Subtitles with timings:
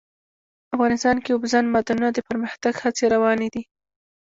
[0.75, 3.63] افغانستان کې د اوبزین معدنونه د پرمختګ هڅې روانې دي.